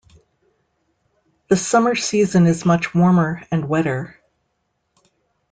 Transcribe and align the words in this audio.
The 1.49 1.55
summer 1.55 1.93
season 1.93 2.47
is 2.47 2.65
much 2.65 2.95
warmer 2.95 3.43
and 3.51 3.69
wetter. 3.69 4.19